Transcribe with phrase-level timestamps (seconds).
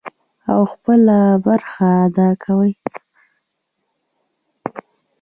[0.51, 2.73] او خپله برخه ادا کوي.